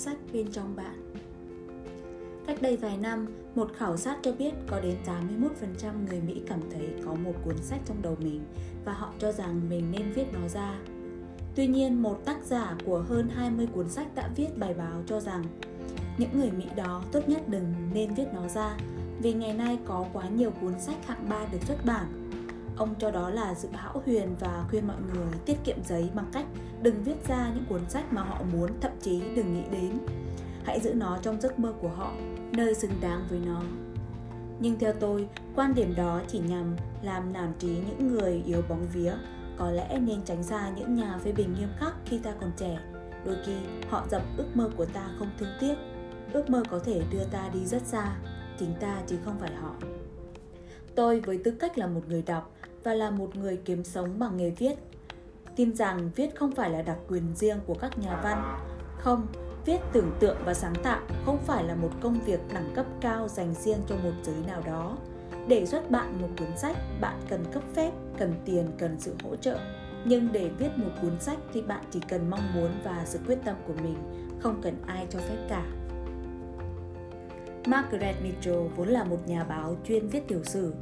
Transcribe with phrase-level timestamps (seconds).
[0.00, 1.12] sách bên trong bạn.
[2.46, 4.96] Cách đây vài năm, một khảo sát cho biết có đến
[5.80, 8.40] 81% người Mỹ cảm thấy có một cuốn sách trong đầu mình
[8.84, 10.78] và họ cho rằng mình nên viết nó ra.
[11.54, 15.20] Tuy nhiên, một tác giả của hơn 20 cuốn sách đã viết bài báo cho
[15.20, 15.44] rằng
[16.18, 18.76] những người Mỹ đó tốt nhất đừng nên viết nó ra
[19.22, 22.30] vì ngày nay có quá nhiều cuốn sách hạng ba được xuất bản.
[22.76, 26.26] Ông cho đó là sự hão huyền và khuyên mọi người tiết kiệm giấy bằng
[26.32, 26.46] cách
[26.82, 29.98] đừng viết ra những cuốn sách mà họ muốn, thậm chí đừng nghĩ đến.
[30.64, 32.12] Hãy giữ nó trong giấc mơ của họ,
[32.52, 33.62] nơi xứng đáng với nó.
[34.60, 38.86] Nhưng theo tôi, quan điểm đó chỉ nhằm làm nản trí những người yếu bóng
[38.92, 39.12] vía,
[39.56, 42.78] có lẽ nên tránh xa những nhà phê bình nghiêm khắc khi ta còn trẻ.
[43.24, 43.54] Đôi khi
[43.88, 45.74] họ dập ước mơ của ta không thương tiếc.
[46.32, 48.16] Ước mơ có thể đưa ta đi rất xa,
[48.58, 49.74] chính ta chứ không phải họ.
[50.94, 52.54] Tôi với tư cách là một người đọc
[52.84, 54.74] và là một người kiếm sống bằng nghề viết,
[55.56, 58.58] tin rằng viết không phải là đặc quyền riêng của các nhà văn.
[58.98, 59.26] Không,
[59.66, 63.28] viết tưởng tượng và sáng tạo không phải là một công việc đẳng cấp cao
[63.28, 64.96] dành riêng cho một giới nào đó.
[65.48, 69.36] Để xuất bản một cuốn sách, bạn cần cấp phép, cần tiền, cần sự hỗ
[69.36, 69.58] trợ.
[70.04, 73.38] Nhưng để viết một cuốn sách thì bạn chỉ cần mong muốn và sự quyết
[73.44, 73.96] tâm của mình,
[74.40, 75.64] không cần ai cho phép cả.
[77.66, 80.74] Margaret Mitchell vốn là một nhà báo chuyên viết tiểu sử.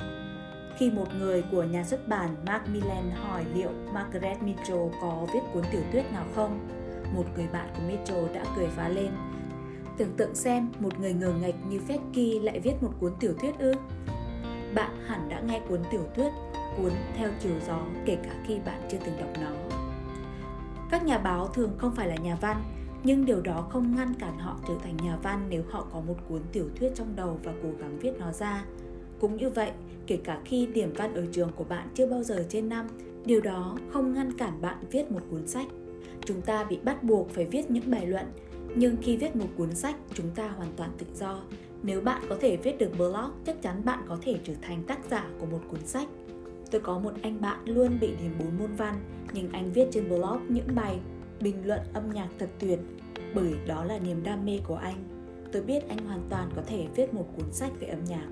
[0.78, 5.64] Khi một người của nhà xuất bản Macmillan hỏi liệu Margaret Mitchell có viết cuốn
[5.72, 6.68] tiểu thuyết nào không,
[7.14, 9.10] một người bạn của Mitchell đã cười phá lên.
[9.96, 13.58] Tưởng tượng xem một người ngờ ngạch như Becky lại viết một cuốn tiểu thuyết
[13.58, 13.72] ư?
[14.74, 16.32] Bạn hẳn đã nghe cuốn tiểu thuyết
[16.76, 19.76] cuốn Theo chiều gió kể cả khi bạn chưa từng đọc nó.
[20.90, 22.62] Các nhà báo thường không phải là nhà văn,
[23.04, 26.16] nhưng điều đó không ngăn cản họ trở thành nhà văn nếu họ có một
[26.28, 28.64] cuốn tiểu thuyết trong đầu và cố gắng viết nó ra.
[29.20, 29.70] Cũng như vậy,
[30.06, 32.86] kể cả khi điểm văn ở trường của bạn chưa bao giờ trên năm,
[33.24, 35.66] điều đó không ngăn cản bạn viết một cuốn sách.
[36.24, 38.26] Chúng ta bị bắt buộc phải viết những bài luận,
[38.74, 41.42] nhưng khi viết một cuốn sách, chúng ta hoàn toàn tự do.
[41.82, 44.98] Nếu bạn có thể viết được blog, chắc chắn bạn có thể trở thành tác
[45.10, 46.08] giả của một cuốn sách.
[46.70, 48.94] Tôi có một anh bạn luôn bị điểm 4 môn văn,
[49.32, 50.98] nhưng anh viết trên blog những bài
[51.40, 52.78] bình luận âm nhạc thật tuyệt,
[53.34, 55.04] bởi đó là niềm đam mê của anh.
[55.52, 58.28] Tôi biết anh hoàn toàn có thể viết một cuốn sách về âm nhạc.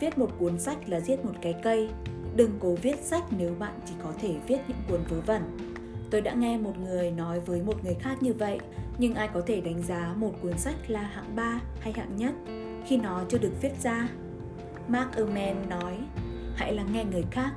[0.00, 1.88] Viết một cuốn sách là giết một cái cây.
[2.36, 5.42] Đừng cố viết sách nếu bạn chỉ có thể viết những cuốn vớ vẩn.
[6.10, 8.58] Tôi đã nghe một người nói với một người khác như vậy,
[8.98, 12.34] nhưng ai có thể đánh giá một cuốn sách là hạng 3 hay hạng nhất
[12.86, 14.08] khi nó chưa được viết ra?
[14.88, 15.98] Mark Ehrman nói,
[16.56, 17.50] hãy lắng nghe người khác,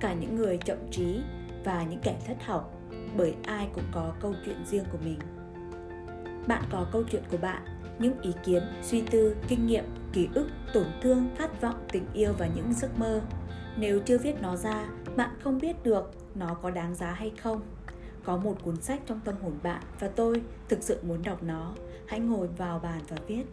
[0.00, 1.20] cả những người chậm trí
[1.64, 2.80] và những kẻ thất học,
[3.16, 5.18] bởi ai cũng có câu chuyện riêng của mình.
[6.46, 7.62] Bạn có câu chuyện của bạn,
[7.98, 12.32] những ý kiến, suy tư, kinh nghiệm, ký ức, tổn thương, khát vọng, tình yêu
[12.38, 13.20] và những giấc mơ.
[13.76, 17.60] Nếu chưa viết nó ra, bạn không biết được nó có đáng giá hay không.
[18.24, 21.74] Có một cuốn sách trong tâm hồn bạn và tôi thực sự muốn đọc nó.
[22.06, 23.44] Hãy ngồi vào bàn và viết.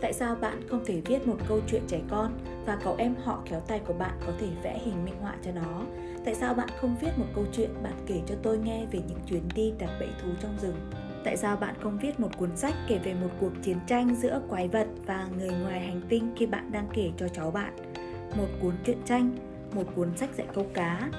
[0.00, 3.42] Tại sao bạn không thể viết một câu chuyện trẻ con và cậu em họ
[3.50, 5.82] kéo tay của bạn có thể vẽ hình minh họa cho nó?
[6.24, 9.18] Tại sao bạn không viết một câu chuyện bạn kể cho tôi nghe về những
[9.26, 10.76] chuyến đi đặt bẫy thú trong rừng?
[11.24, 14.42] Tại sao bạn không viết một cuốn sách kể về một cuộc chiến tranh giữa
[14.48, 17.76] quái vật và người ngoài hành tinh khi bạn đang kể cho cháu bạn?
[18.36, 19.36] Một cuốn truyện tranh,
[19.74, 21.10] một cuốn sách dạy câu cá,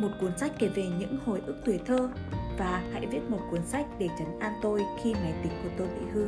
[0.00, 2.10] một cuốn sách kể về những hồi ức tuổi thơ
[2.58, 5.88] và hãy viết một cuốn sách để trấn an tôi khi máy tính của tôi
[5.88, 6.26] bị hư.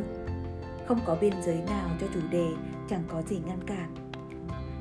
[0.86, 2.46] Không có biên giới nào cho chủ đề,
[2.88, 3.94] chẳng có gì ngăn cản.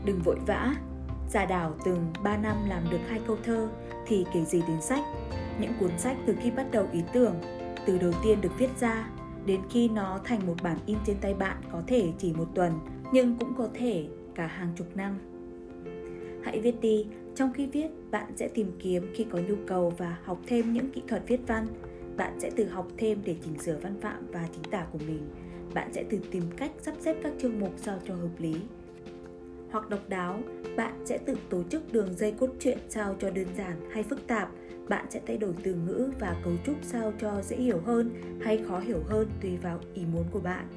[0.06, 0.76] Đừng vội vã,
[1.30, 3.68] Giả đảo từng 3 năm làm được hai câu thơ
[4.08, 5.04] thì kể gì đến sách.
[5.60, 7.36] Những cuốn sách từ khi bắt đầu ý tưởng,
[7.86, 9.10] từ đầu tiên được viết ra,
[9.46, 12.74] đến khi nó thành một bản in trên tay bạn có thể chỉ một tuần,
[13.14, 15.18] nhưng cũng có thể cả hàng chục năm.
[16.44, 20.18] Hãy viết đi, trong khi viết, bạn sẽ tìm kiếm khi có nhu cầu và
[20.24, 21.68] học thêm những kỹ thuật viết văn.
[22.18, 25.30] Bạn sẽ tự học thêm để chỉnh sửa văn phạm và chính tả của mình.
[25.74, 28.56] Bạn sẽ tự tìm cách sắp xếp các chương mục sao cho hợp lý.
[29.72, 30.40] Hoặc độc đáo,
[30.78, 34.28] bạn sẽ tự tổ chức đường dây cốt truyện sao cho đơn giản hay phức
[34.28, 34.50] tạp.
[34.90, 38.12] Bạn sẽ thay đổi từ ngữ và cấu trúc sao cho dễ hiểu hơn
[38.42, 40.68] hay khó hiểu hơn tùy vào ý muốn của bạn.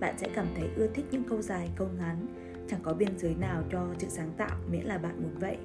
[0.00, 2.26] Bạn sẽ cảm thấy ưa thích những câu dài, câu ngắn,
[2.68, 5.56] chẳng có biên giới nào cho sự sáng tạo miễn là bạn muốn vậy.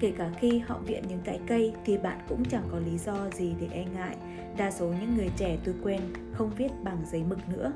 [0.00, 3.30] Kể cả khi họ viện những cái cây thì bạn cũng chẳng có lý do
[3.30, 4.16] gì để e ngại.
[4.56, 6.00] Đa số những người trẻ tôi quen
[6.32, 7.72] không viết bằng giấy mực nữa.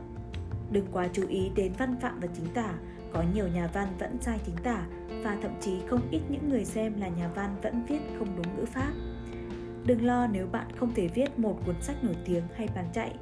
[0.70, 2.74] Đừng quá chú ý đến văn phạm và chính tả,
[3.12, 4.86] có nhiều nhà văn vẫn sai chính tả
[5.22, 8.56] và thậm chí không ít những người xem là nhà văn vẫn viết không đúng
[8.56, 8.92] ngữ pháp.
[9.84, 13.14] Đừng lo nếu bạn không thể viết một cuốn sách nổi tiếng hay bán chạy.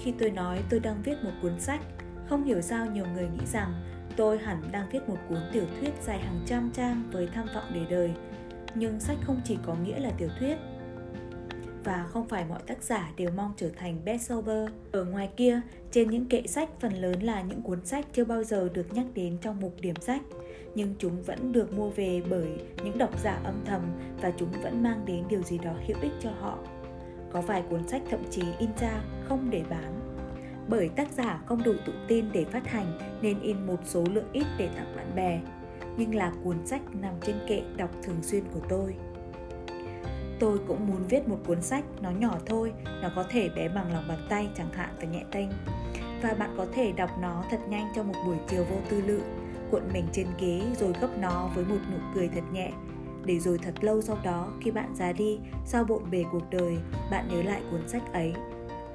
[0.00, 1.80] Khi tôi nói tôi đang viết một cuốn sách,
[2.28, 3.72] không hiểu sao nhiều người nghĩ rằng
[4.16, 7.64] tôi hẳn đang viết một cuốn tiểu thuyết dài hàng trăm trang với tham vọng
[7.74, 8.14] để đời.
[8.74, 10.56] Nhưng sách không chỉ có nghĩa là tiểu thuyết
[11.84, 14.70] và không phải mọi tác giả đều mong trở thành bestseller.
[14.92, 18.44] Ở ngoài kia, trên những kệ sách phần lớn là những cuốn sách chưa bao
[18.44, 20.22] giờ được nhắc đến trong mục điểm sách,
[20.74, 22.48] nhưng chúng vẫn được mua về bởi
[22.84, 23.82] những độc giả âm thầm
[24.20, 26.58] và chúng vẫn mang đến điều gì đó hữu ích cho họ.
[27.32, 30.00] Có vài cuốn sách thậm chí in ra không để bán.
[30.68, 34.28] Bởi tác giả không đủ tự tin để phát hành nên in một số lượng
[34.32, 35.40] ít để tặng bạn bè,
[35.96, 38.94] nhưng là cuốn sách nằm trên kệ đọc thường xuyên của tôi.
[40.42, 42.72] Tôi cũng muốn viết một cuốn sách, nó nhỏ thôi,
[43.02, 45.48] nó có thể bé bằng lòng bàn tay chẳng hạn và nhẹ tênh.
[46.22, 49.20] Và bạn có thể đọc nó thật nhanh trong một buổi chiều vô tư lự,
[49.70, 52.70] cuộn mình trên ghế rồi gấp nó với một nụ cười thật nhẹ.
[53.24, 56.76] Để rồi thật lâu sau đó, khi bạn già đi, sau bộn bề cuộc đời,
[57.10, 58.34] bạn nhớ lại cuốn sách ấy.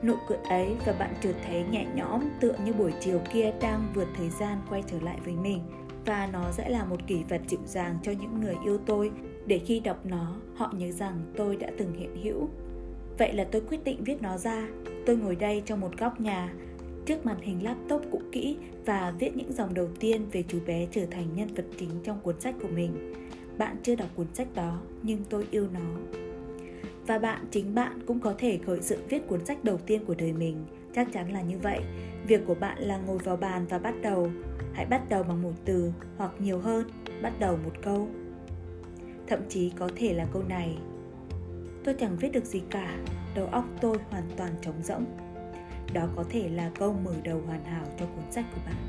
[0.03, 3.91] Nụ cười ấy và bạn chợt thấy nhẹ nhõm tựa như buổi chiều kia đang
[3.94, 5.63] vượt thời gian quay trở lại với mình
[6.05, 9.11] và nó sẽ là một kỷ vật dịu dàng cho những người yêu tôi
[9.47, 12.49] để khi đọc nó, họ nhớ rằng tôi đã từng hiện hữu.
[13.17, 14.67] Vậy là tôi quyết định viết nó ra.
[15.05, 16.53] Tôi ngồi đây trong một góc nhà,
[17.05, 20.88] trước màn hình laptop cũ kỹ và viết những dòng đầu tiên về chú bé
[20.91, 23.13] trở thành nhân vật chính trong cuốn sách của mình.
[23.57, 26.19] Bạn chưa đọc cuốn sách đó, nhưng tôi yêu nó.
[27.07, 30.15] Và bạn, chính bạn cũng có thể khởi sự viết cuốn sách đầu tiên của
[30.17, 30.65] đời mình.
[30.95, 31.79] Chắc chắn là như vậy.
[32.27, 34.31] Việc của bạn là ngồi vào bàn và bắt đầu.
[34.73, 36.89] Hãy bắt đầu bằng một từ, hoặc nhiều hơn,
[37.21, 38.07] bắt đầu một câu
[39.27, 40.77] thậm chí có thể là câu này.
[41.83, 42.97] Tôi chẳng viết được gì cả,
[43.35, 45.06] đầu óc tôi hoàn toàn trống rỗng.
[45.94, 48.88] Đó có thể là câu mở đầu hoàn hảo cho cuốn sách của bạn.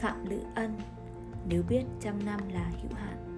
[0.00, 0.74] Phạm lữ ân,
[1.48, 3.33] nếu biết trăm năm là hữu hạn.